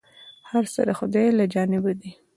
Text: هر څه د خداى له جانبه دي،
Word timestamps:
هر 0.49 0.63
څه 0.73 0.81
د 0.89 0.91
خداى 0.99 1.27
له 1.37 1.45
جانبه 1.53 1.91
دي، 1.99 2.09